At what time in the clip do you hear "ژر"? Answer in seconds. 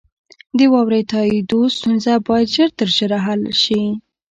2.55-2.69